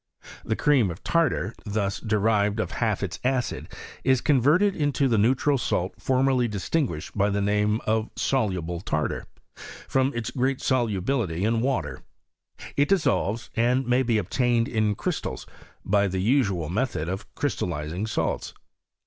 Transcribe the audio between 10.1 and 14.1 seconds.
its great solu bility in water: it dissolves, and may